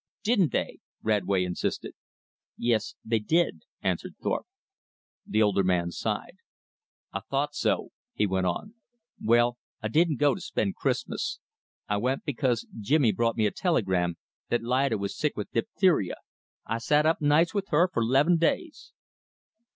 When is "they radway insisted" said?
0.51-1.93